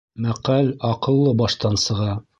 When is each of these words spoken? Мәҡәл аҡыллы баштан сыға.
Мәҡәл 0.25 0.71
аҡыллы 0.89 1.37
баштан 1.43 1.79
сыға. 1.87 2.17